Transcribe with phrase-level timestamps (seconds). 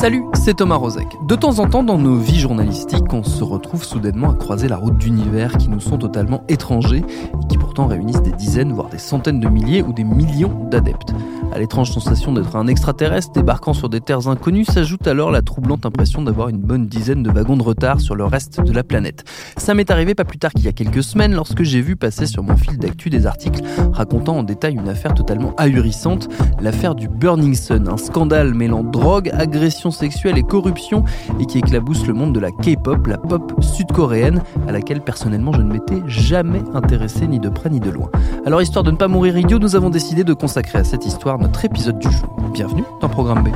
[0.00, 1.08] Salut, c'est Thomas Rozek.
[1.26, 4.76] De temps en temps, dans nos vies journalistiques, on se retrouve soudainement à croiser la
[4.76, 9.40] route d'univers qui nous sont totalement étrangers et qui réunissent des dizaines, voire des centaines
[9.40, 11.12] de milliers ou des millions d'adeptes.
[11.52, 15.86] À l'étrange sensation d'être un extraterrestre débarquant sur des terres inconnues s'ajoute alors la troublante
[15.86, 19.24] impression d'avoir une bonne dizaine de wagons de retard sur le reste de la planète.
[19.56, 22.26] Ça m'est arrivé pas plus tard qu'il y a quelques semaines lorsque j'ai vu passer
[22.26, 23.62] sur mon fil d'actu des articles
[23.92, 26.28] racontant en détail une affaire totalement ahurissante,
[26.60, 31.04] l'affaire du Burning Sun, un scandale mêlant drogue, agression sexuelle et corruption
[31.40, 35.62] et qui éclabousse le monde de la K-pop, la pop sud-coréenne, à laquelle personnellement je
[35.62, 38.10] ne m'étais jamais intéressé ni de près ni de loin.
[38.46, 41.38] Alors histoire de ne pas mourir idiot, nous avons décidé de consacrer à cette histoire
[41.38, 42.28] notre épisode du jour.
[42.52, 43.48] Bienvenue dans Programme B.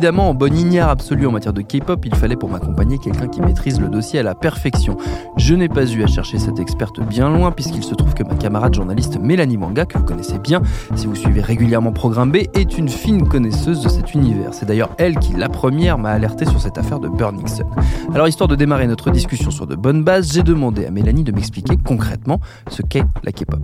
[0.00, 3.42] Évidemment, en bonne ignare absolue en matière de K-pop, il fallait pour m'accompagner quelqu'un qui
[3.42, 4.96] maîtrise le dossier à la perfection.
[5.36, 8.34] Je n'ai pas eu à chercher cette experte bien loin, puisqu'il se trouve que ma
[8.34, 10.62] camarade journaliste Mélanie Manga, que vous connaissez bien,
[10.94, 14.54] si vous suivez régulièrement Programme B, est une fine connaisseuse de cet univers.
[14.54, 17.66] C'est d'ailleurs elle qui, la première, m'a alerté sur cette affaire de Burning Sun.
[18.14, 21.32] Alors, histoire de démarrer notre discussion sur de bonnes bases, j'ai demandé à Mélanie de
[21.32, 22.40] m'expliquer concrètement
[22.70, 23.60] ce qu'est la K-pop.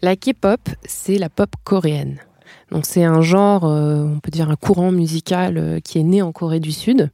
[0.00, 2.20] La K-pop, c'est la pop coréenne.
[2.70, 6.22] Donc c'est un genre, euh, on peut dire un courant musical euh, qui est né
[6.22, 7.10] en Corée du Sud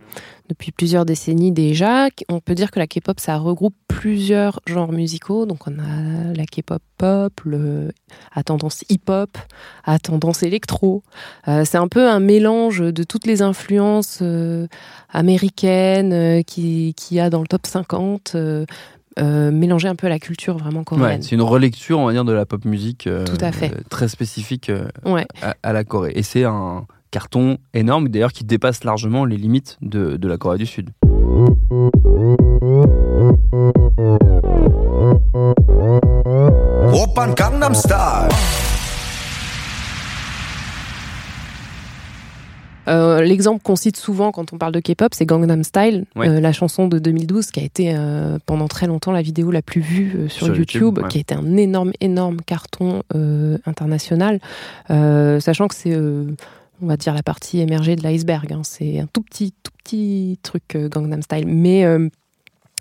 [0.49, 2.09] depuis plusieurs décennies déjà.
[2.29, 5.47] On peut dire que la K-pop, ça regroupe plusieurs genres musicaux.
[5.47, 7.41] Donc on a la K-pop pop,
[8.33, 9.39] à tendance hip-hop,
[9.85, 11.03] à tendance électro.
[11.49, 14.23] Euh, c'est un peu un mélange de toutes les influences
[15.11, 18.37] américaines qui, qui a dans le top 50.
[19.21, 21.23] Euh, mélanger un peu la culture vraiment coréenne.
[21.23, 23.71] c'est une relecture, on va dire, de la pop musique euh, Tout à fait.
[23.89, 24.89] très spécifique euh,
[25.63, 26.13] à, la Corée.
[26.17, 30.59] Et c'est un carton énorme, d'ailleurs, qui dépasse largement les limites de, de la Corée
[30.59, 30.91] du Sud.
[42.89, 46.53] Euh, l'exemple qu'on cite souvent quand on parle de K-pop, c'est Gangnam Style, euh, la
[46.53, 50.29] chanson de 2012 qui a été euh, pendant très longtemps la vidéo la plus vue
[50.29, 53.03] sur, YouTube, qui a été un énorme, énorme carton
[53.67, 54.41] international,
[54.89, 55.97] sachant que c'est
[56.83, 58.53] on va dire la partie émergée de l'iceberg.
[58.53, 58.63] Hein.
[58.65, 61.85] C'est un tout petit, tout petit truc Gangnam Style, mais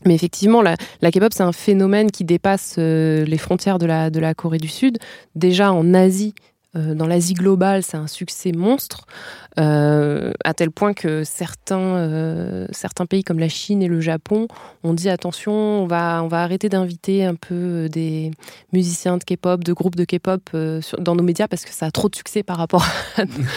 [0.05, 4.19] mais effectivement, la, la K-pop, c'est un phénomène qui dépasse les frontières de la, de
[4.19, 4.97] la Corée du Sud.
[5.35, 6.33] Déjà en Asie,
[6.75, 9.05] dans l'Asie globale, c'est un succès monstre.
[9.59, 14.47] Euh, à tel point que certains, euh, certains pays comme la Chine et le Japon
[14.83, 18.31] ont dit attention, on va, on va arrêter d'inviter un peu des
[18.71, 21.91] musiciens de K-pop, de groupes de K-pop euh, dans nos médias parce que ça a
[21.91, 22.85] trop de succès par rapport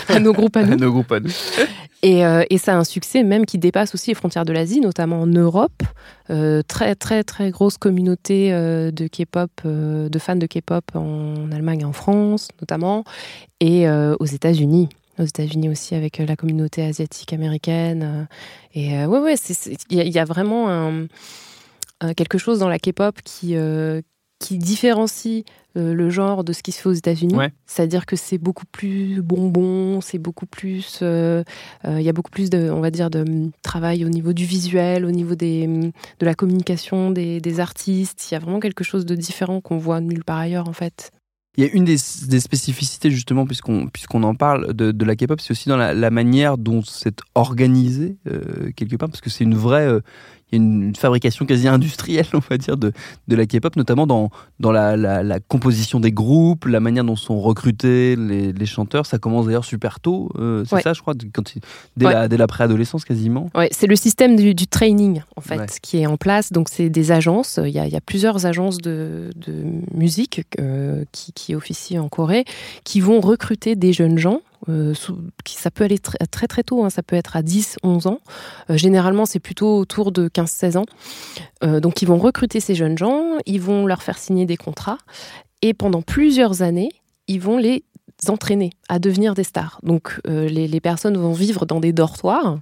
[0.09, 0.77] à, nos groupes à nous.
[0.77, 1.31] nos groupes à nous.
[2.03, 2.21] Et,
[2.51, 5.27] et, ça a un succès même qui dépasse aussi les frontières de l'Asie, notamment en
[5.27, 5.83] Europe.
[6.29, 12.49] très très très grosse communauté de K-pop, de fans de K-pop en Allemagne, en France
[12.61, 13.03] notamment,
[13.61, 14.89] et aux États-Unis
[15.19, 18.03] aux États-Unis aussi avec euh, la communauté asiatique américaine.
[18.03, 18.25] Euh,
[18.75, 19.35] et euh, ouais, ouais,
[19.91, 21.07] il y, a vraiment un,
[22.15, 23.57] quelque chose dans la K-pop qui,
[24.39, 25.45] qui différencie
[25.75, 27.37] le genre de ce qui se fait aux États-Unis.
[27.65, 30.99] C'est-à-dire que c'est beaucoup plus bonbon, c'est beaucoup plus.
[31.01, 31.45] Il
[32.03, 35.07] y a beaucoup plus de, on va dire, de hum, travail au niveau du visuel,
[35.07, 38.31] au niveau des, hum, de la communication des, des artistes.
[38.31, 41.13] Il y a vraiment quelque chose de différent qu'on voit nulle part ailleurs, en fait.
[41.57, 45.69] Il y a une des, spécificités, justement, puisqu'on en parle de, la K-pop, c'est aussi
[45.71, 49.87] dans la, manière dont c'est organisé, euh, quelque part, parce que c'est une vraie.
[49.87, 50.01] Euh,
[50.57, 52.93] y a une, fabrication quasi industrielle, on va dire, de,
[53.29, 54.31] de la K-pop, notamment dans,
[54.61, 59.07] dans la, la, composition des groupes, la manière dont sont recrutés les, les chanteurs.
[59.07, 61.55] Ça commence d'ailleurs super tôt, euh, c'est ça, je crois, quand,
[61.97, 63.51] dès, la, dès la préadolescence quasiment.
[63.55, 66.53] Ouais, c'est le système du, du, training, en fait, qui est en place.
[66.53, 67.61] Donc, c'est des agences.
[67.63, 69.53] Il y, a, il y a, plusieurs agences de, de
[69.95, 72.45] musique euh, qui, qui officient en Corée,
[72.85, 74.95] qui vont recruter des jeunes gens euh,
[75.47, 78.21] ça peut aller très très, tôt, hein, ça peut être à 10, 11 ans.
[78.71, 80.87] Euh, généralement, c'est plutôt autour de 15, 16 ans.
[81.65, 84.99] Euh, donc, ils vont recruter ces jeunes gens, ils vont leur faire signer des contrats,
[85.63, 86.91] et pendant plusieurs années,
[87.29, 87.85] ils vont les
[88.29, 89.79] entraîner à devenir des stars.
[89.83, 92.59] Donc euh, les, personnes vont vivre dans des dortoirs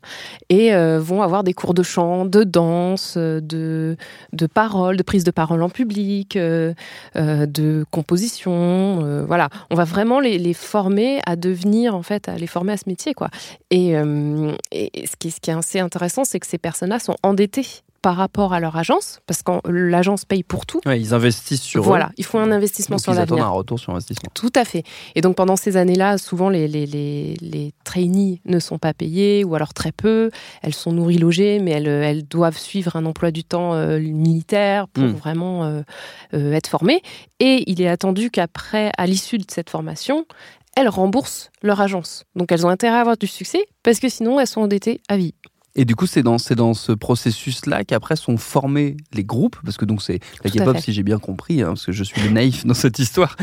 [0.49, 3.97] et euh, vont avoir des cours de chant, de danse, de,
[4.33, 6.75] de parole, de prise de parole en public, euh,
[7.15, 9.25] de composition.
[9.27, 12.85] voilà, on va vraiment les, former à devenir en fait, à les former à ce
[12.87, 13.31] métier quoi.
[13.71, 18.61] Et, ce qui est assez intéressant, c'est que ces personnes-là sont endettées par rapport à
[18.61, 20.79] leur agence, parce que l'agence paye pour tout.
[20.85, 23.37] ils investissent sur Voilà, ils font un investissement sur l'avenir.
[23.37, 24.29] Ils attendent un retour sur investissement.
[24.35, 24.83] Tout à fait.
[25.15, 29.43] Et donc pendant ces années-là, souvent les, les, les, les, trainees ne sont pas payées,
[29.43, 30.31] ou alors très peu.
[30.61, 34.87] Elles sont nourries, logées, mais elles, elles doivent suivre un emploi du temps euh, militaire
[34.89, 35.13] pour hmm.
[35.13, 35.81] vraiment euh,
[36.35, 37.01] euh, être formées.
[37.41, 40.27] Et il est attendu qu'après, à l'issue de cette formation,
[40.77, 42.25] elles remboursent leur agence.
[42.37, 45.17] Donc elles ont intérêt à avoir du succès, parce que sinon elles sont endettées à
[45.17, 45.33] vie.
[45.77, 49.85] Et du coup, c'est dans, dans ce processus-là qu'après sont formés les groupes, parce que
[49.85, 52.65] donc c'est la K-pop, si j'ai bien compris, hein, parce que je suis le naïf
[52.65, 53.37] dans cette histoire,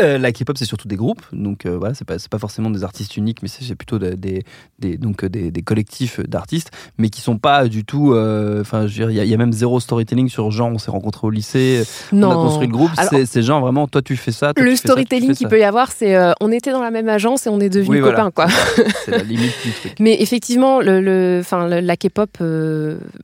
[0.00, 2.84] euh, la K-pop, c'est surtout des groupes, donc euh, voilà, c'est pas, pas forcément des
[2.84, 4.44] artistes uniques, mais c'est plutôt des,
[4.78, 8.12] des, donc, des, des collectifs d'artistes, mais qui sont pas du tout.
[8.12, 11.82] Euh, enfin, il y, a même zéro storytelling sur genre, on s'est rencontrés au lycée,
[12.12, 12.28] non.
[12.28, 12.90] on a construit le groupe.
[13.26, 14.52] C'est genre vraiment, toi tu fais ça.
[14.56, 17.60] le storytelling qu'il peut y avoir, c'est on était dans la même agence et on
[17.60, 18.46] est devenus copains, quoi.
[19.04, 19.94] C'est la limite du truc.
[20.00, 21.42] Mais effectivement, le, le
[21.80, 22.38] la K-pop,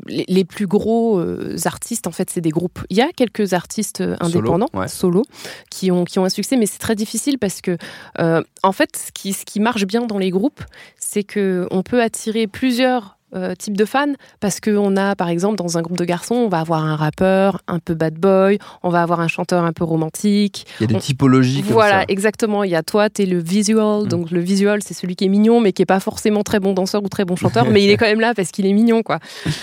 [0.06, 1.22] les, plus gros
[1.64, 2.80] artistes, en fait, c'est des groupes.
[2.90, 5.22] Il y a quelques artistes indépendants, solo,
[5.70, 7.76] qui, ont, qui ont un succès, mais c'est très difficile parce que,
[8.18, 10.62] euh, en fait, ce qui, ce qui marche bien dans les groupes,
[10.98, 15.78] c'est qu'on peut attirer plusieurs euh, type de fans parce qu'on a par exemple dans
[15.78, 19.02] un groupe de garçons on va avoir un rappeur un peu bad boy on va
[19.02, 20.66] avoir un chanteur un peu romantique.
[20.80, 22.64] Il y a des typologies comme voilà exactement.
[22.64, 24.04] Il y a toi tu es le visual.
[24.04, 24.08] Mm.
[24.08, 26.72] donc le visual c'est celui qui est mignon mais qui est pas forcément très bon
[26.72, 29.02] danseur ou très bon chanteur mais il est quand même là parce qu'il est mignon
[29.02, 29.18] quoi.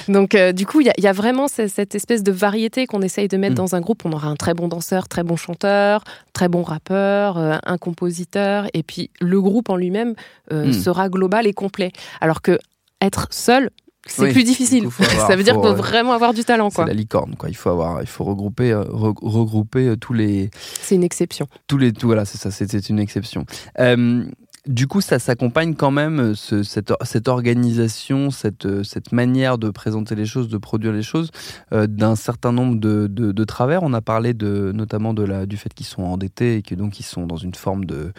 [0.07, 3.37] Donc euh, du coup il y, a vraiment cette, espèce de variété qu'on essaye de
[3.37, 3.55] mettre mm.
[3.55, 4.05] dans un groupe.
[4.05, 6.03] On aura un très bon danseur très bon chanteur
[6.33, 10.15] très bon rappeur euh, un compositeur et puis le groupe en lui-même
[10.51, 10.73] mm.
[10.73, 11.91] sera global et complet.
[12.19, 12.57] Alors que
[13.01, 13.69] être seul,
[14.07, 14.89] c'est plus difficile.
[14.99, 16.69] ça veut dire qu'il faut vraiment avoir du talent.
[16.69, 17.35] C'est la licorne.
[17.35, 17.49] Quoi.
[17.49, 20.49] Il faut avoir, il faut regrouper, euh, regrouper euh, tous les.
[20.81, 21.47] C'est une exception.
[21.67, 22.51] Tous les, tout, voilà, c'est ça.
[22.51, 23.45] C'est une exception.
[23.79, 24.25] Euh,
[24.67, 29.57] du coup, ça s'accompagne quand même, euh, ce, cette, cette, organisation, cette, euh, cette, manière
[29.57, 31.31] de présenter les choses, de produire les choses,
[31.73, 33.81] euh, d'un certain nombre de, de, de, travers.
[33.81, 36.99] On a parlé de, notamment de la, du fait qu'ils sont endettés et que donc
[36.99, 38.13] ils sont dans une forme de,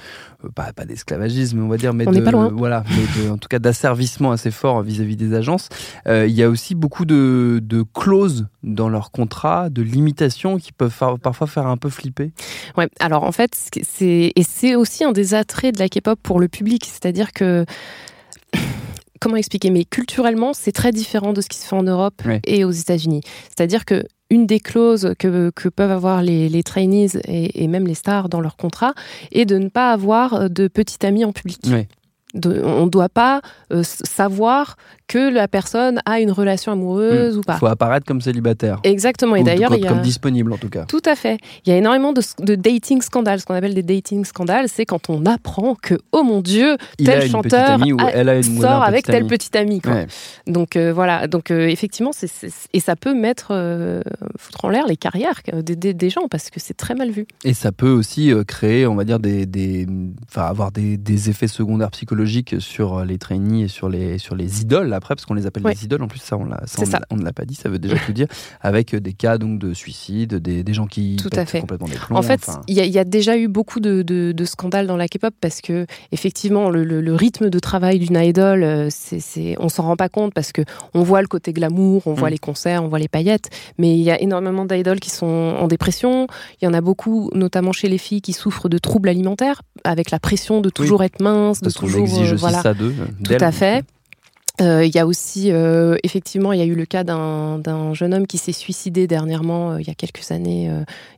[0.56, 4.50] pas, pas d'esclavagisme, on va dire, mais de, voilà, mais en tout cas d'asservissement assez
[4.50, 5.68] fort vis-à-vis des agences.
[6.06, 10.96] il y a aussi beaucoup de, de clauses dans leurs contrats, de limitations qui peuvent
[11.22, 12.32] parfois faire un peu flipper.
[12.76, 16.40] Ouais, alors en fait, c'est et c'est aussi un des attraits de la K-pop pour
[16.42, 16.84] le public.
[16.84, 17.64] C'est-à-dire que
[19.20, 22.64] comment expliquer Mais culturellement, c'est très différent de ce qui se fait en Europe et
[22.64, 23.22] aux États-Unis.
[23.48, 28.40] C'est-à-dire que une des clauses que, peuvent avoir les, trainees et, même les stars dans
[28.40, 28.94] leur contrat
[29.30, 31.60] est de ne pas avoir de petit ami en public
[32.34, 34.76] on ne doit pas euh, savoir
[35.12, 37.38] que la personne a une relation amoureuse hmm.
[37.40, 37.56] ou pas.
[37.56, 38.80] Il faut apparaître comme célibataire.
[38.82, 39.36] Exactement.
[39.36, 39.90] Et d'ailleurs, il y a...
[39.90, 40.86] comme disponible en tout cas.
[40.86, 41.36] Tout à fait.
[41.66, 43.40] Il y a énormément de, dating scandales.
[43.40, 47.28] Ce qu'on appelle des dating scandales, c'est quand on apprend que oh mon dieu, tel
[47.28, 47.78] chanteur
[48.58, 49.82] sort avec tel petit ami.
[50.46, 51.26] Donc euh, voilà.
[51.26, 52.12] Donc euh, effectivement,
[52.72, 53.52] et ça peut mettre
[54.38, 57.26] foutre en l'air les carrières des, gens parce que c'est très mal vu.
[57.44, 59.86] Et ça peut aussi créer, on va dire des,
[60.34, 64.88] avoir des, des effets secondaires psychologiques sur les trainees et sur les, sur les idoles
[65.02, 66.02] après, parce qu'on les appelle des idoles.
[66.02, 66.48] En plus, ça, on,
[67.10, 68.28] on, ne l'a pas dit, ça veut déjà tout dire.
[68.60, 71.60] Avec des cas donc de suicide, des, des gens qui tout à fait.
[71.60, 72.16] complètement des plombs.
[72.16, 75.60] En fait, il y, a déjà eu beaucoup de, de, scandales dans la K-pop parce
[75.60, 80.08] que effectivement, le, le, rythme de travail d'une idole, euh, c'est, on s'en rend pas
[80.08, 80.62] compte parce que
[80.94, 82.32] on voit le côté glamour, on voit mm.
[82.32, 85.66] les concerts, on voit les paillettes, mais il y a énormément d'idoles qui sont en
[85.66, 86.26] dépression.
[86.60, 90.10] Il y en a beaucoup, notamment chez les filles, qui souffrent de troubles alimentaires avec
[90.10, 92.02] la pression de toujours être mince, de toujours.
[92.02, 92.62] exige euh, voilà.
[92.62, 92.94] ça d'eux.
[93.24, 93.84] Tout à fait.
[94.60, 98.12] Euh, il y a aussi, euh, effectivement, il y a eu le cas d'un jeune
[98.12, 100.70] homme qui s'est suicidé dernièrement, euh, il y a quelques années,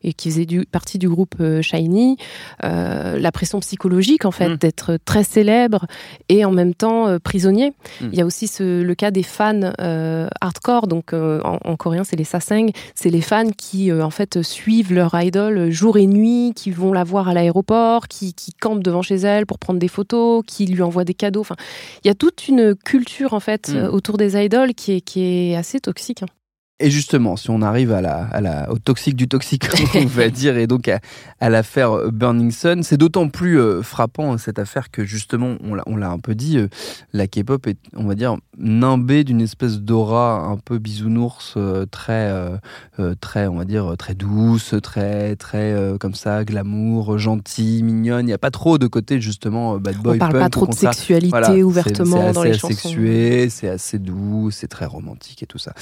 [0.03, 2.17] et qui faisait du, partie du groupe Shiny.
[2.63, 4.57] la pression psychologique, en fait, mm.
[4.57, 5.87] d'être très célèbre
[6.29, 7.73] et en même temps prisonnier.
[8.01, 8.09] Mm.
[8.13, 9.73] Il y a aussi ce, le cas des fans
[10.41, 12.71] hardcore, donc en, coréen, c'est les saseng.
[12.95, 17.05] C'est les fans qui, en fait, suivent leur idol jour et nuit, qui vont la
[17.05, 20.83] voir à l'aéroport, qui, qui campent devant chez elle pour prendre des photos, qui lui
[20.83, 21.41] envoient des cadeaux.
[21.41, 21.57] Enfin,
[22.05, 23.87] il y a toute une culture en fait mm.
[23.87, 26.23] autour des idoles qui est, qui est assez toxique.
[26.23, 26.27] Hein.
[26.85, 30.29] Et justement, si on arrive à la, à la, au toxique du toxique, on va
[30.29, 31.01] dire, et donc à,
[31.49, 36.19] l'affaire Burning Sun, c'est d'autant plus euh, frappant cette affaire que justement, on l'a un
[36.19, 36.69] peu dit, euh,
[37.15, 42.31] la K-pop est, on va dire, nimbée d'une espèce d'aura un peu bisounours, euh, très,
[43.19, 48.27] très, on va dire, très douce, très, très comme ça, glamour, gentil, mignonne.
[48.27, 50.17] Il n'y a pas trop de côté justement bad boy.
[50.17, 52.75] On parle pas trop de sexualité ouvertement dans les chansons.
[52.75, 55.73] C'est sexué, c'est assez doux, c'est très romantique et tout ça.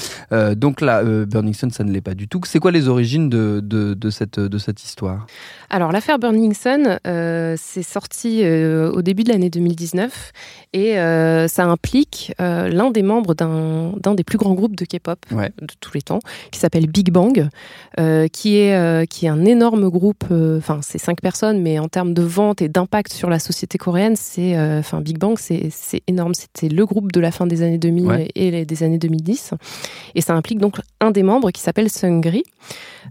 [0.55, 2.41] donc là, euh, Burning Sun, ça ne l'est pas du tout.
[2.45, 5.27] C'est quoi les origines de, de, cette, de cette histoire?
[5.71, 10.33] Alors, l'affaire Burning Sun, euh, c'est sorti euh, au début de l'année 2019
[10.75, 10.95] et
[11.49, 16.03] ça implique l'un des membres d'un des plus grands groupes de K-pop de tous les
[16.03, 16.21] temps,
[16.51, 17.49] qui s'appelle Big Bang,
[18.33, 22.23] qui, est, qui est un énorme groupe, enfin, c'est cinq personnes, mais en termes de
[22.23, 26.33] vente et d'impact sur la société coréenne, c'est, enfin, Big Bang, c'est énorme.
[26.35, 29.55] C'était le groupe de la fin des années 2000 et des années 2010.
[30.15, 32.45] Et ça implique donc un des membres qui s'appelle Sungri.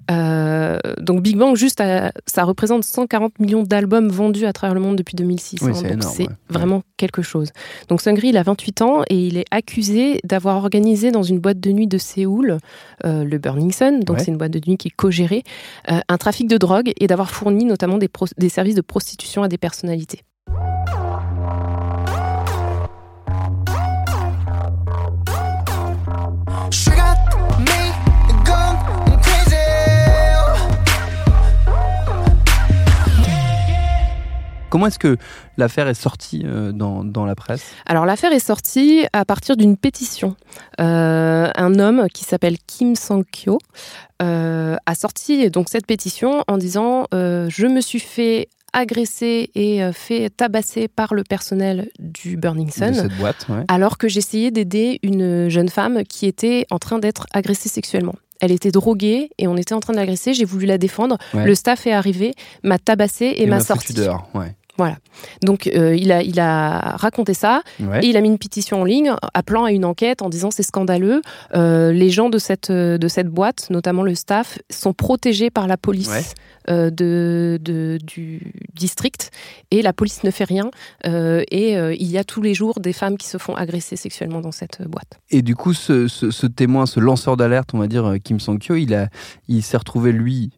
[0.10, 1.84] Euh, donc Big Bang, juste,
[2.25, 5.63] ça représente 140 millions d'albums vendus à travers le monde depuis 2006.
[5.63, 7.51] Hein, donc c'est vraiment quelque chose.
[7.89, 11.60] Donc Sungri, il a 28 ans et il est accusé d'avoir organisé dans une boîte
[11.60, 12.58] de nuit de Séoul,
[13.06, 15.44] euh, le Burning Sun, donc c'est une boîte de nuit qui est co-gérée,
[15.91, 19.48] euh, un trafic de drogue et d'avoir fourni notamment des, des services de prostitution à
[19.48, 20.22] des personnalités.
[34.72, 35.18] Comment est-ce que
[35.58, 37.62] l'affaire est sortie euh, dans, dans, la presse?
[37.86, 40.38] Alors l'affaire est sortie à partir d'une pétition.
[40.80, 43.60] Euh, un homme qui s'appelle Kim Sang-kyo
[44.22, 50.30] euh, a sorti donc cette pétition en disant je me suis fait agresser et fait
[50.30, 53.10] tabasser par le personnel du Burning Sun,
[53.68, 58.51] alors que j'essayais d'aider une jeune femme qui était en train d'être agressée sexuellement elle
[58.51, 60.34] était droguée et on était en train de l'agresser.
[60.34, 61.18] J'ai voulu la défendre.
[61.34, 63.94] Le staff est arrivé, m'a tabassé et, m'a sorti.
[63.94, 64.56] Dehors, ouais.
[64.82, 64.98] Voilà.
[65.44, 68.84] Donc euh, il, a, il a raconté ça et il a mis une pétition en
[68.84, 71.22] ligne appelant à une enquête en disant c'est scandaleux.
[71.54, 75.78] Euh, les gens de cette, de cette boîte, notamment le staff, sont protégés par la
[75.78, 76.34] police
[76.68, 79.30] euh, de, de, du district
[79.70, 80.72] et la police ne fait rien.
[81.06, 84.52] et il y a tous les jours des femmes qui se font agresser sexuellement dans
[84.52, 85.20] cette boîte.
[85.30, 89.10] Et du coup, ce, ce, témoin, ce lanceur d'alerte, on va dire Kim Sang-kyo, il,
[89.48, 90.50] il s'est retrouvé lui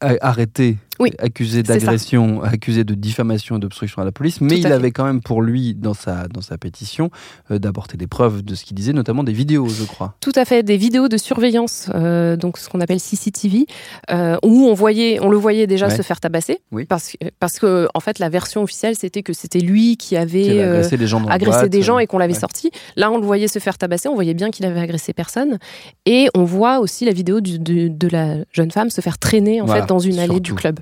[0.00, 0.76] arrêté
[1.18, 5.20] accusé d'agression, accusé de diffamation et d'obstruction à la police, mais il avait quand même
[5.20, 7.10] pour lui, dans sa, dans sa pétition,
[7.50, 10.14] euh, d'apporter des preuves de ce qu'il disait, notamment des vidéos, je crois.
[10.20, 13.66] Tout à fait, des vidéos de surveillance, euh, donc ce qu'on appelle CCTV,
[14.10, 18.00] euh, où on, voyait, on le voyait déjà se faire tabasser, parce, parce que en
[18.00, 21.20] fait la version officielle c'était que c'était lui qui avait, agressé, les gens,
[21.68, 22.70] des gens et qu'on l'avait sorti.
[22.96, 25.58] Là on le voyait se faire tabasser, on voyait bien qu'il avait agressé personne,
[26.06, 29.66] et on voit aussi la vidéo de, de, la jeune femme se faire traîner en
[29.66, 30.80] fait dans une allée du club.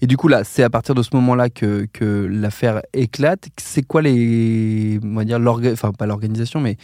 [0.00, 3.48] Et du coup, là, c'est à partir de ce moment-là que, que l'affaire éclate.
[3.56, 5.00] C'est quoi les.
[5.02, 5.40] On va dire,
[5.72, 6.76] enfin, pas l'organisation, mais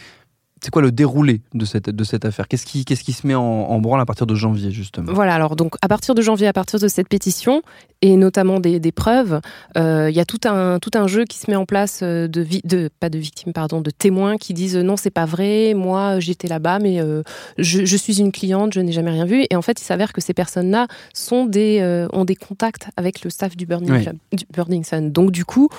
[0.61, 2.47] c'est quoi le déroulé de cette, de cette affaire?
[2.47, 5.13] Qu'est-ce qui, qu'est-ce qui se met en, en, branle à partir de janvier, justement?
[5.13, 7.61] Voilà, alors donc à partir de janvier, à partir de cette pétition,
[8.01, 9.41] et notamment des, des preuves,
[9.77, 12.27] euh, il y a tout un, tout un jeu qui se met en place euh,
[12.27, 16.19] de, de pas de victimes, pardon, de témoins qui disent non, c'est pas vrai, moi
[16.19, 17.23] j'étais là-bas, mais euh,
[17.57, 19.45] je, je, suis une cliente, je n'ai jamais rien vu.
[19.49, 23.29] Et en fait, il s'avère que ces personnes-là sont des, ont des contacts avec le
[23.29, 25.11] staff du Burning, Club, du Burning Sun.
[25.11, 25.69] Donc du coup,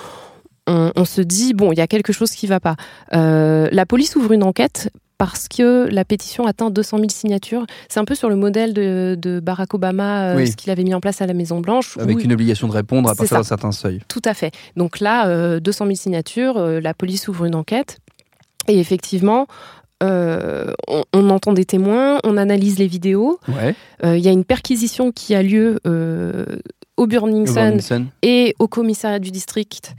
[0.95, 2.75] on, se dit bon, il y a quelque chose qui va pas.
[3.13, 7.65] Euh, la police ouvre une enquête parce que la pétition atteint 200 000 signatures.
[7.89, 10.99] C'est un peu sur le modèle de, Barack Obama, euh, ce qu'il avait mis en
[10.99, 11.97] place à la Maison Blanche.
[11.99, 13.99] Avec une obligation de répondre à partir d'un certain seuil.
[14.07, 14.51] Tout à fait.
[14.75, 17.99] Donc là, 200 euh, 000 signatures, la police ouvre une enquête.
[18.67, 19.45] Et effectivement,
[20.01, 23.39] on, entend des témoins, on analyse les vidéos.
[24.03, 25.77] Il y a une perquisition qui a lieu
[27.01, 29.95] au Burning Sun, et au commissariat du district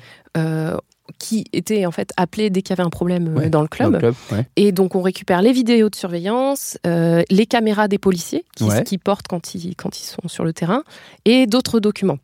[1.18, 4.14] qui étaient en fait appelés dès qu'il y avait un problème euh, dans le club.
[4.56, 8.98] Et donc on récupère les vidéos de surveillance, euh, les caméras des policiers qui, qui
[8.98, 10.82] portent quand ils, quand ils sont sur le terrain,
[11.24, 12.18] et d'autres documents.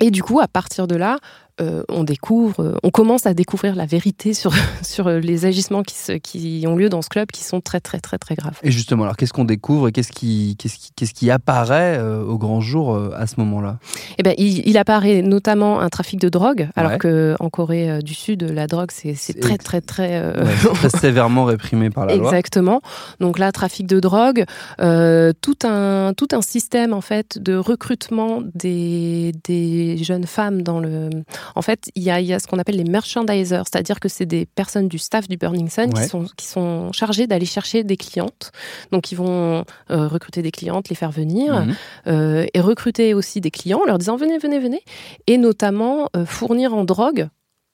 [0.00, 1.18] Et du coup, à partir de là,
[1.60, 4.52] euh, on découvre, euh, on commence à découvrir la vérité sur,
[4.82, 8.18] sur les agissements qui, qui ont lieu dans ce club qui sont très très très
[8.18, 8.58] très graves.
[8.62, 12.24] Et justement, alors qu'est-ce qu'on découvre et qu'est-ce qui, qu'est-ce qui, qu'est-ce qui apparaît euh,
[12.24, 13.78] au grand jour à ce moment-là?
[14.18, 18.42] Eh ben, il, apparaît notamment un trafic de drogue, alors que qu'en Corée du Sud,
[18.42, 22.28] la drogue c'est, très très très, très sévèrement réprimé par la loi.
[22.28, 22.80] Exactement.
[23.20, 24.44] Donc là, trafic de drogue,
[24.78, 31.10] tout un tout un système en fait de recrutement des, des jeunes femmes dans le
[31.54, 34.88] en fait, il y a, ce qu'on appelle les merchandisers, c'est-à-dire que c'est des personnes
[34.88, 38.52] du staff du Burning Sun qui, sont, qui sont chargées d'aller chercher des clientes.
[38.92, 41.74] Donc, ils vont euh, recruter des clientes, les faire venir, mhm.
[42.08, 44.82] euh, et recruter aussi des clients en leur disant venez, venez, venez,
[45.26, 47.28] et notamment euh, fournir en drogue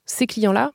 [0.05, 0.71] ces clients-là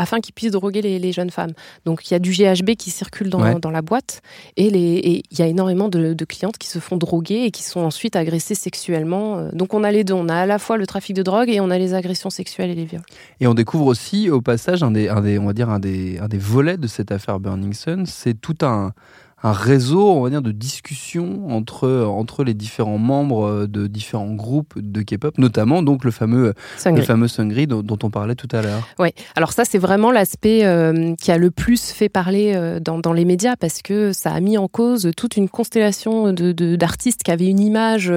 [0.00, 1.52] afin qu'ils puissent droguer les, jeunes femmes.
[1.84, 4.22] Donc il y a du GHB qui circule dans, la boîte
[4.56, 8.16] et il y a énormément de, clientes qui se font droguer et qui sont ensuite
[8.16, 9.38] agressées sexuellement.
[9.38, 11.50] Euh, donc on a les deux, on a à la fois le trafic de drogue
[11.50, 13.02] et on a les agressions sexuelles et les viols.
[13.40, 16.38] Et on découvre aussi au passage un des, on va dire un des, un des
[16.38, 18.92] volets de cette affaire Burning Sun, c'est tout un
[19.42, 24.34] un réseau, on va dire, de discussion entre, entre les différents membres euh, de différents
[24.34, 28.48] groupes de K-pop, notamment donc le fameux Sungri, le fameux Sungri dont, on parlait tout
[28.52, 28.86] à l'heure.
[28.98, 32.98] Oui, alors ça c'est vraiment l'aspect euh, qui a le plus fait parler euh, dans,
[32.98, 37.22] dans, les médias parce que ça a mis en cause toute une constellation de, d'artistes
[37.22, 38.12] qui avaient une image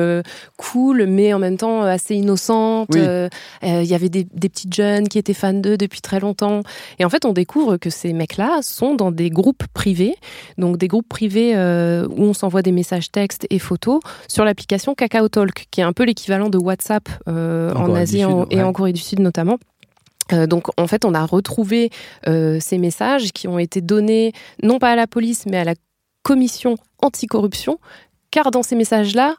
[0.57, 2.89] cool mais en même temps assez innocente.
[2.95, 3.29] Il
[3.63, 6.61] y avait des, des petites jeunes qui étaient fans d'eux depuis très longtemps.
[6.99, 10.15] Et en fait on découvre que ces mecs-là sont dans des groupes privés,
[10.57, 14.95] donc des groupes privé euh, où on s'envoie des messages textes et photos sur l'application
[14.95, 18.93] Kakao Talk, qui est un peu l'équivalent de WhatsApp euh, en, Asie et en Corée
[18.93, 19.59] du Sud notamment.
[20.31, 21.91] Euh, donc en fait, on a retrouvé
[22.25, 25.75] ces messages qui ont été donnés non pas à la police mais à la
[26.23, 27.77] commission anticorruption,
[28.31, 29.35] car dans ces messages-là,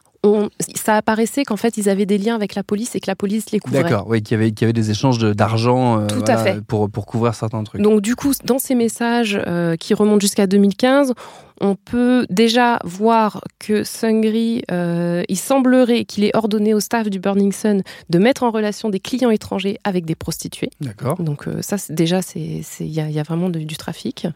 [0.75, 3.51] ça apparaissait qu'en fait ils avaient des liens avec la police et que la police
[3.51, 3.83] les couvrait.
[3.83, 7.63] D'accord, oui, qu'il y avait, y avait des échanges d'argent euh, Pour, pour couvrir certains
[7.63, 7.81] trucs.
[7.81, 11.13] Donc du coup, dans ces messages euh, qui remontent jusqu'à 2015,
[11.61, 17.19] on peut déjà voir que Sungri, euh, il semblerait qu'il ait ordonné au staff du
[17.19, 20.69] Burning Sun de mettre en relation des clients étrangers avec des prostituées.
[20.81, 21.21] D'accord.
[21.21, 24.27] Donc ça, déjà, il y, y a, vraiment du trafic.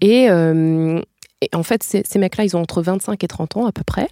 [0.00, 0.28] Et,
[1.42, 3.82] et en fait, ces, ces mecs-là, ils ont entre 25 et 30 ans à peu
[3.84, 4.08] près.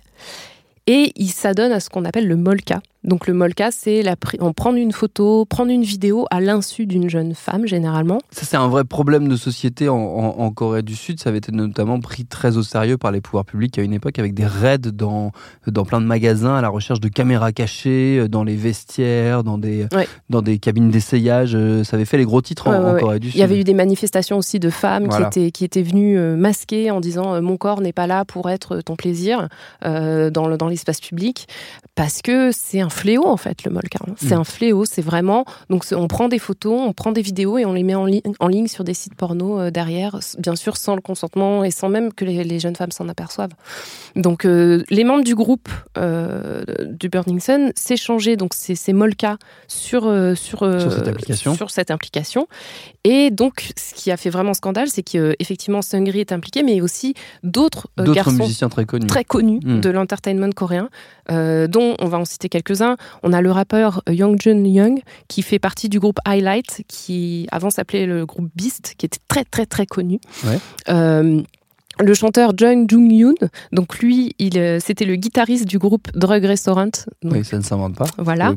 [0.87, 2.83] Et il s'adonne à ce qu'on appelle le molka.
[3.04, 7.10] Donc le molka, c'est la on prendre une photo, prendre une vidéo à l'insu d'une
[7.10, 8.18] jeune femme généralement.
[8.30, 11.20] Ça c'est un vrai problème de société en, Corée du Sud.
[11.20, 14.18] Ça avait été notamment pris très au sérieux par les pouvoirs publics à une époque
[14.18, 15.32] avec des raids dans
[15.66, 19.58] dans plein de magasins à la recherche de caméras cachées, euh, dans les vestiaires, dans
[19.58, 19.86] des
[20.30, 21.54] dans des cabines d'essayage.
[21.54, 23.36] Euh, ça avait fait les gros titres en, Corée du Sud.
[23.36, 26.36] Il y avait eu des manifestations aussi de femmes qui étaient qui étaient venues euh,
[26.36, 29.48] masquées en disant mon corps n'est pas là pour être ton plaisir
[29.82, 31.46] dans dans l'espace public
[31.94, 33.98] parce que c'est un fléau en fait le molka.
[34.16, 34.40] C'est mm.
[34.40, 37.72] un fléau, c'est vraiment donc on prend des photos, on prend des vidéos et on
[37.72, 38.07] les met en,
[38.40, 41.88] en ligne sur des sites porno euh, derrière, bien sûr sans le consentement et sans
[41.88, 43.52] même que les, jeunes femmes s'en aperçoivent.
[44.16, 49.38] Donc euh, les membres du groupe euh, du Burning Sun s'échangeaient donc ces, ces molka
[49.66, 50.02] sur
[50.37, 52.46] sur cette sur cette implication
[53.02, 57.14] et donc ce qui a fait vraiment scandale, c'est qu'effectivement Sungri est impliqué, mais aussi
[57.42, 59.80] d'autres garçons musiciens très connus, très connus mm.
[59.80, 60.88] de l'entertainment coréen,
[61.28, 62.48] dont on va en citer
[63.23, 68.07] on a le rappeur Youngjun Young qui fait partie du groupe Highlight, qui avant s'appelait
[68.07, 70.20] le groupe Beast, qui était très très très connu.
[70.88, 71.42] Euh,
[72.01, 73.35] le chanteur Jung Jung Yoon,
[73.73, 76.90] donc lui, il, euh, c'était le guitariste du groupe Drug Restaurant.
[77.23, 78.07] oui, ça ne s'invente pas.
[78.18, 78.53] Voilà.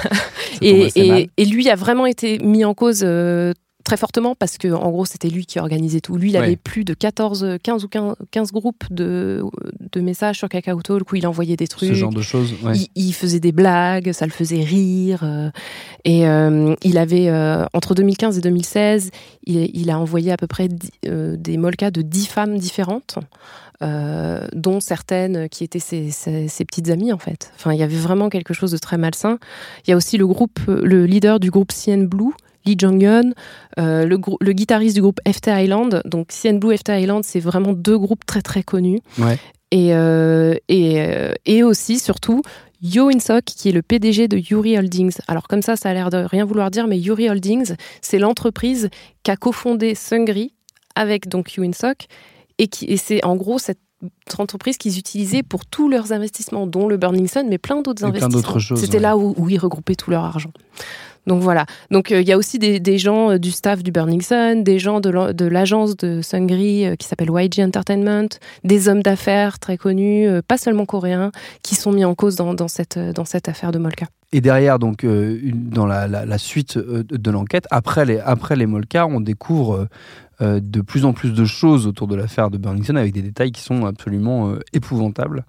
[0.62, 3.52] et, et, lui a vraiment été mis en cause euh,
[3.84, 6.16] très fortement parce que en gros c'était lui qui organisait tout.
[6.16, 9.42] Lui il avait plus de 14, 15 ou 15, groupes de,
[9.92, 11.88] de, messages sur Kakao Talk où il envoyait des trucs.
[11.88, 12.54] Ce genre de choses.
[12.94, 15.20] Il, faisait des blagues, ça le faisait rire.
[15.22, 15.50] Euh,
[16.04, 19.10] et euh, il avait euh, entre 2015 et 2016,
[19.44, 20.68] il, a envoyé à peu près
[21.02, 23.18] des molkas de 10 femmes différentes.
[23.80, 27.50] dont certaines qui étaient ses, ses, petites amies en fait.
[27.56, 29.38] Enfin, il y avait vraiment quelque chose de très malsain.
[29.86, 32.34] Il y a aussi le groupe, le leader du groupe CN Blue,
[32.66, 33.30] Lee Jong-un,
[33.78, 36.02] euh, le, guitariste du groupe FT Island.
[36.04, 39.00] Donc CN Blue, FT Island, c'est vraiment deux groupes très très connus.
[39.72, 42.42] Et, euh, et, euh, et, aussi, surtout,
[42.82, 45.16] Yo In-sok, qui est le PDG de Yuri Holdings.
[45.28, 48.90] Alors comme ça, ça a l'air de rien vouloir dire, mais Yuri Holdings, c'est l'entreprise
[49.22, 50.54] qu'a cofondé Sungri
[50.96, 52.06] avec donc Winsock
[52.58, 53.78] et, qui, et c'est en gros cette
[54.38, 58.58] entreprise qu'ils utilisaient pour tous leurs investissements, dont le Burning Sun, mais plein d'autres investissements.
[58.76, 60.52] C'était là où, où, ils regroupaient tout leur argent.
[61.26, 61.66] Donc voilà.
[61.90, 64.78] Donc euh, il y a aussi des, gens euh, du staff du Burning Sun, des
[64.78, 68.28] gens de l'agence de Sungri euh, qui s'appelle YG Entertainment,
[68.64, 71.30] des hommes d'affaires très connus, pas seulement coréens,
[71.62, 72.96] qui sont mis en cause dans, cette,
[73.48, 74.06] affaire de Molka.
[74.32, 78.56] Et derrière, donc, dans la, suite de l'enquête, après les, après
[79.04, 79.88] on découvre
[80.40, 83.52] de plus en plus de choses autour de l'affaire de Burning Sun avec des détails
[83.52, 85.44] qui sont absolument épouvantables.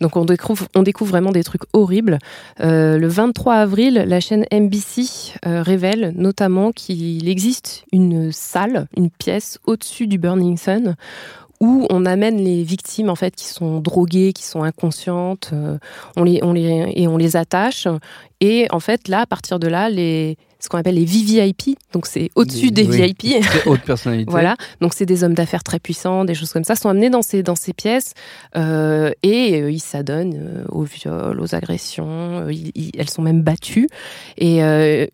[0.00, 2.18] Donc on découvre, vraiment des trucs horribles.
[2.60, 9.10] Euh, le 23 avril, la chaîne NBC euh, révèle notamment qu'il existe une salle, une
[9.10, 10.96] pièce au-dessus du Burning Sun
[11.60, 15.76] où on amène les victimes en fait qui sont droguées, qui sont inconscientes, euh,
[16.16, 16.40] on les,
[16.96, 17.86] et on les attache.
[18.40, 22.06] Et en fait là, à partir de là, les ce qu'on appelle les VVIP, donc
[22.06, 23.44] c'est au-dessus des VIP.
[23.66, 24.30] Haute personnalité.
[24.30, 27.22] voilà, donc c'est des hommes d'affaires très puissants, des choses comme ça, sont amenés dans
[27.22, 28.14] ces, dans ces pièces
[28.56, 32.46] euh, et euh, ils s'adonnent euh, aux viols, aux agressions,
[32.96, 33.88] elles sont même battues.
[34.38, 34.60] Et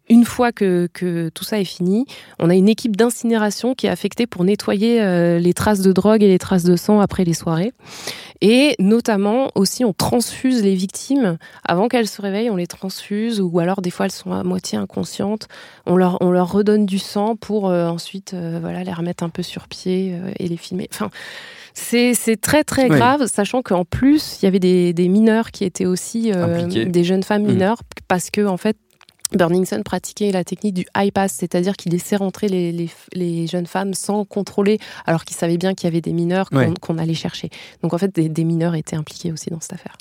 [0.08, 2.06] une fois que, que, tout ça est fini,
[2.38, 6.28] on a une équipe d'incinération qui est affectée pour nettoyer les traces de drogue et
[6.28, 7.72] les traces de sang après les soirées.
[8.40, 13.58] Et notamment aussi, on transfuse les victimes avant qu'elles se réveillent, on les transfuse, ou
[13.58, 15.35] alors des fois elles sont à moitié inconscientes.
[15.86, 19.28] On leur, on leur redonne du sang pour euh, ensuite euh, voilà, les remettre un
[19.28, 20.88] peu sur pied euh, et les filmer.
[20.92, 21.10] Enfin,
[21.74, 25.84] c'est très très grave, sachant qu'en plus, il y avait des, des, mineurs qui étaient
[25.84, 27.52] aussi des jeunes femmes mmh.
[27.52, 28.78] mineures, parce que en fait,
[29.32, 33.94] Burning Sun pratiquait la technique du high pass, c'est-à-dire qu'il laissait rentrer les, jeunes femmes
[33.94, 36.48] sans contrôler, alors qu'il savait bien qu'il y avait des mineurs
[36.80, 37.50] qu'on allait chercher.
[37.82, 39.96] Donc en fait, des, mineurs étaient impliqués aussi dans cette affaire.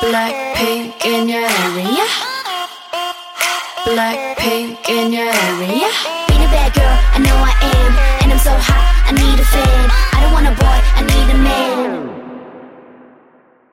[0.00, 2.06] In your area.
[4.88, 5.90] in your area.
[6.28, 8.88] a bad girl, I know I am, and I'm so hot.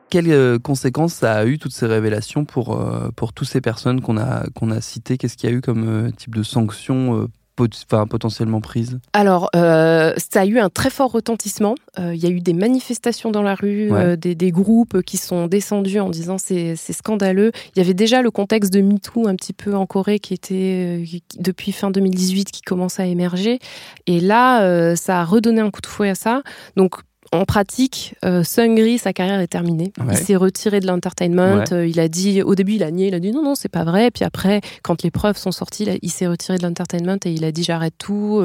[0.10, 4.00] Quelles euh, conséquences ça a eu toutes ces révélations pour, euh, pour toutes ces personnes
[4.00, 5.18] qu'on a, qu'on a citées?
[5.18, 10.46] Qu'est-ce qu'il y a eu comme euh, type de sanctions potentiellement prises Alors, ça a
[10.46, 11.76] eu un très fort retentissement.
[11.98, 16.00] Il y a eu des manifestations dans la rue, des, des, groupes qui sont descendus
[16.00, 17.52] en disant c'est scandaleux.
[17.76, 21.04] Il y avait déjà le contexte de MeToo un petit peu en Corée qui était
[21.38, 23.60] depuis fin 2018 qui commence à émerger.
[24.08, 26.42] Et là, ça a redonné un coup de fouet à ça.
[26.76, 26.96] Donc,
[27.36, 29.92] en pratique, euh, Sungri, sa carrière est terminée.
[30.10, 31.64] Il s'est retiré de l'entertainment.
[31.72, 33.70] Euh, il a dit, au début, il a nié, il a dit non, non, c'est
[33.70, 34.12] pas vrai.
[34.12, 37.52] Puis après, quand les preuves sont sorties, il, s'est retiré de l'entertainment et il a
[37.52, 38.42] dit j'arrête tout.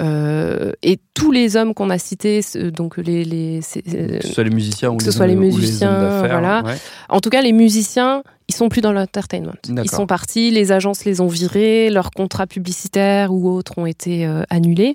[0.00, 2.40] Euh, et tous les hommes qu'on a cités,
[2.72, 6.62] donc les, les que ce soit les musiciens ou que ce soit les musiciens, voilà.
[7.08, 9.52] En tout cas, les musiciens, ils sont plus dans l'entertainment.
[9.68, 14.26] Ils sont partis, les agences les ont virés, leurs contrats publicitaires ou autres ont été
[14.26, 14.94] euh, annulés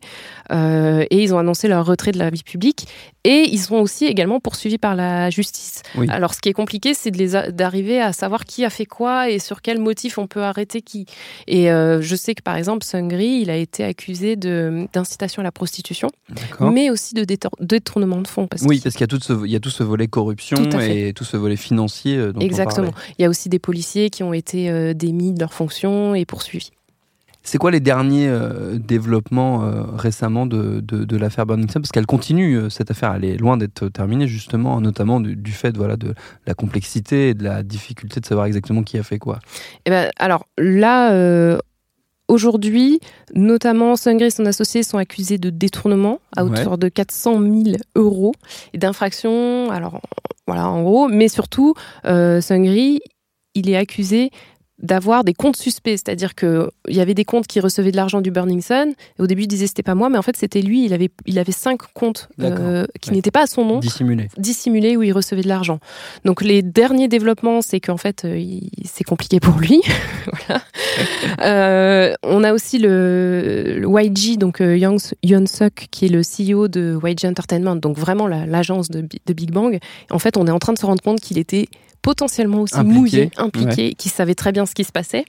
[0.51, 2.87] euh, et ils ont annoncé leur retrait de la vie publique.
[3.25, 5.81] Et ils sont aussi également poursuivis par la justice.
[6.09, 9.61] Alors, ce qui est compliqué, c'est d'arriver à savoir qui a fait quoi et sur
[9.61, 11.05] quel motif on peut arrêter qui.
[11.47, 15.53] Et euh, je sais que par exemple, Sungri, il a été accusé d'incitation à la
[15.53, 16.09] prostitution,
[16.59, 17.25] mais aussi de
[17.61, 18.49] détournement de fonds.
[18.63, 21.23] oui, parce qu'il y, a tout ce, y a tout ce volet corruption et tout
[21.23, 22.17] ce volet financier.
[22.33, 22.91] Dont Exactement.
[23.17, 26.25] il y a aussi des policiers qui ont été euh, démis de leurs fonctions et
[26.25, 26.71] poursuivis.
[27.45, 32.69] C'est quoi les derniers euh, développements euh, récemment de, de, l'affaire Burlington Parce qu'elle continue,
[32.69, 36.13] cette affaire, elle est loin d'être terminée, justement, notamment du, fait voilà, de
[36.47, 39.39] la complexité et de la difficulté de savoir exactement qui a fait quoi.
[39.85, 41.59] Eh ben, alors là,
[42.29, 43.01] Aujourd'hui,
[43.35, 48.33] notamment Sungri et son associé sont accusés de détournement à hauteur de 400 000 euros
[48.71, 49.99] et d'infraction, alors
[50.47, 51.75] voilà en gros, mais surtout,
[52.05, 53.01] Sungri,
[53.55, 54.31] il est accusé
[54.79, 58.21] d'avoir des comptes suspects, c'est-à-dire que il y avait des comptes qui recevaient de l'argent
[58.21, 58.93] du Burning Sun.
[59.17, 60.85] Et au début, il disait c'était pas moi, mais en fait c'était lui.
[60.85, 64.97] Il avait il avait cinq comptes euh, qui n'étaient pas à son nom, dissimulés, dissimulés
[64.97, 65.79] où il recevait de l'argent.
[66.25, 69.81] Donc les derniers développements, c'est qu'en fait euh, c'est compliqué pour lui.
[70.47, 70.61] voilà.
[71.41, 76.67] euh, on a aussi le, le YG, donc euh, Young Suk, qui est le CEO
[76.67, 79.79] de YG Entertainment, donc vraiment l'agence de, de Big Bang.
[80.11, 81.67] En fait, on est en train de se rendre compte qu'il était
[82.03, 85.25] potentiellement aussi mouillé, impliqué, qui savait très bien ce qui se passait.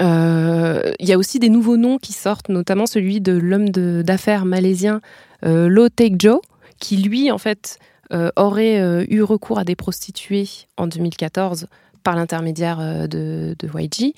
[0.00, 4.44] Euh, il y a aussi des nouveaux noms qui sortent, notamment celui de l'homme d'affaires
[4.44, 5.00] malaisien
[5.44, 6.40] euh, Lo Take Joe,
[6.80, 7.78] qui lui, en fait,
[8.12, 11.66] euh, aurait euh, eu recours à des prostituées en 2014
[12.02, 14.14] par l'intermédiaire de, de YG.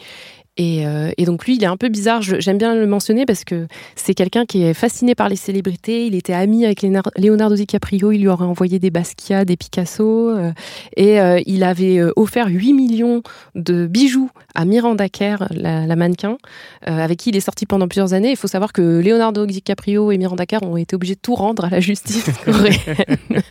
[0.59, 2.23] Euh, et, donc lui, il est un peu bizarre.
[2.23, 6.07] J'aime bien le mentionner parce que c'est quelqu'un qui est fasciné par les célébrités.
[6.07, 8.13] Il était ami avec Leonardo DiCaprio.
[8.13, 10.31] Il lui aurait envoyé des Basquiat, des Picasso.
[10.31, 10.53] Euh,
[10.97, 13.23] et euh, il avait offert 8 millions
[13.55, 16.37] de bijoux à Miranda Kerr, la, mannequin,
[16.83, 18.31] avec qui il est sorti pendant plusieurs années.
[18.31, 21.65] Il faut savoir que Leonardo DiCaprio et Miranda Kerr ont été obligés de tout rendre
[21.65, 23.43] à la justice coréenne.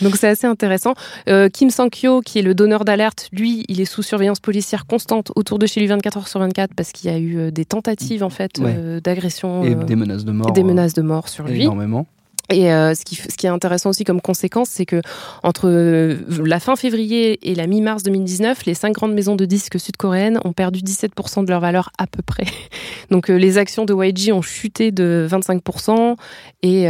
[0.00, 0.94] donc c'est assez intéressant.
[1.52, 5.58] Kim Sang-kyo, qui est le donneur d'alerte, lui, il est sous surveillance policière constante autour
[5.58, 8.24] de chez lui 24 heures sur 24 parce qu'il y a eu euh, des tentatives
[8.24, 10.52] en fait euh, d'agression et euh, des menaces de mort.
[10.52, 11.62] des menaces de mort sur lui.
[11.62, 12.06] Énormément.
[12.52, 15.00] Et ce, qui, ce qui est intéressant aussi comme conséquence, c'est que
[15.44, 15.68] entre
[16.42, 20.52] la fin février et la mi-mars 2019, les cinq grandes maisons de disques sud-coréennes ont
[20.52, 22.46] perdu 17% de leur valeur à peu près.
[23.12, 26.16] Donc les actions de YG ont chuté de 25%
[26.62, 26.86] et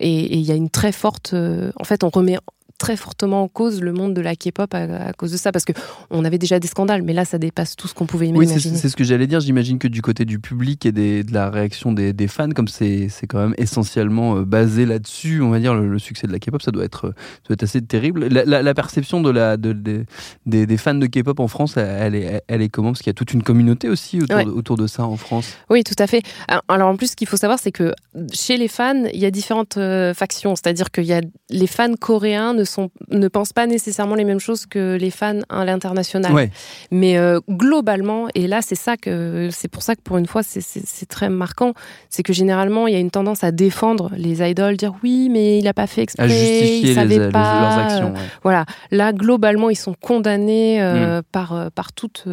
[0.00, 1.32] il y a une très forte.
[1.32, 2.38] en fait, on remet
[2.82, 5.72] très fortement en cause le monde de la K-pop à, cause de ça, parce que
[6.10, 8.56] on avait déjà des scandales, mais là, ça dépasse tout ce qu'on pouvait imaginer.
[8.56, 9.38] Oui, c'est ce que j'allais dire.
[9.38, 12.66] J'imagine que du côté du public et des, de la réaction des, des fans, comme
[12.66, 16.60] c'est quand même essentiellement euh, basé là-dessus, on va dire, le, succès de la K-pop,
[16.60, 17.14] ça doit être,
[17.46, 18.26] doit être assez terrible.
[18.26, 22.42] La, la, perception de la, de, des, des, fans de K-pop en France, elle est,
[22.48, 22.90] elle est comment?
[22.90, 25.54] Parce qu'il y a toute une communauté aussi autour, de, autour de ça en France.
[25.70, 26.22] Oui, tout à fait.
[26.66, 27.92] Alors en plus, ce qu'il faut savoir, c'est que
[28.32, 30.56] chez les fans, il y a différentes euh, factions.
[30.56, 32.64] C'est-à-dire qu'il y a les fans coréens ne
[33.10, 36.50] ne pensent pas nécessairement les mêmes choses que les fans à l'international.
[36.90, 40.42] Mais euh, globalement, et là c'est ça que c'est pour ça que pour une fois
[40.42, 41.74] c'est très marquant,
[42.08, 45.58] c'est que généralement il y a une tendance à défendre les idoles, dire oui mais
[45.58, 47.60] il n'a pas fait exprès, à justifier savait les, pas.
[47.60, 48.14] leurs actions.
[48.42, 51.22] Voilà, là globalement ils sont condamnés euh, mm.
[51.32, 52.24] par euh, par toutes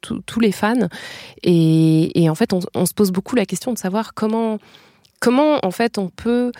[0.00, 0.88] tous les fans
[1.42, 4.58] et, et en fait on, on, se pose beaucoup la question de savoir comment
[5.20, 6.52] comment en fait on peut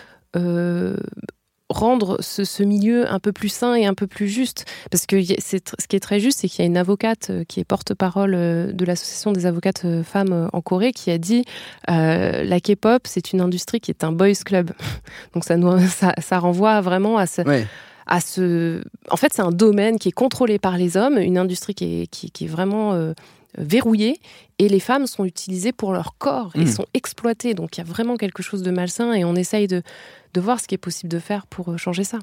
[1.69, 4.65] rendre ce, milieu un peu plus sain et un peu plus juste.
[4.91, 7.59] Parce que ce qui est très juste, c'est qu'il y a une avocate euh, qui
[7.59, 11.43] est porte-parole euh, de l'association des avocates euh, femmes en Corée qui a dit
[11.87, 14.71] la K-pop, c'est une industrie qui est un boys club.
[15.33, 17.41] Donc ça, nous, ça, renvoie vraiment à ce.
[18.07, 18.83] À ce...
[19.09, 22.07] En fait, c'est un domaine qui est contrôlé par les hommes, une industrie qui est,
[22.07, 22.93] qui, est vraiment
[23.57, 24.19] verrouillée,
[24.59, 26.67] et les femmes sont utilisées pour leur corps et mmh.
[26.67, 27.53] sont exploitées.
[27.53, 29.81] Donc il y a vraiment quelque chose de malsain, et on essaye de,
[30.33, 32.19] de voir ce qui est possible de faire pour euh, changer ça.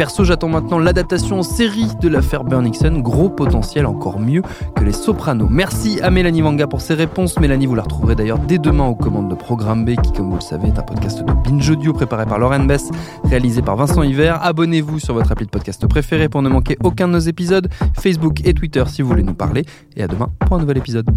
[0.00, 3.00] Perso, j'attends maintenant l'adaptation en série de l'affaire Burnixon.
[3.00, 4.40] Gros potentiel, encore mieux
[4.74, 5.48] que les Sopranos.
[5.50, 7.38] Merci à Mélanie Manga pour ses réponses.
[7.38, 10.36] Mélanie, vous la retrouverez d'ailleurs dès demain aux commandes de Programme B, qui, comme vous
[10.36, 12.90] le savez, est un podcast de Binge Audio préparé par Lauren Bess,
[13.24, 14.42] réalisé par Vincent Hiver.
[14.42, 17.68] Abonnez-vous sur votre appli de podcast préféré pour ne manquer aucun de nos épisodes.
[18.00, 19.66] Facebook et Twitter si vous voulez nous parler.
[19.96, 21.10] Et à demain pour un nouvel épisode.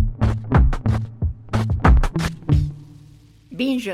[3.50, 3.93] Binge.